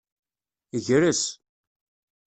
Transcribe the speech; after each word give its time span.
Gres. 0.87 1.21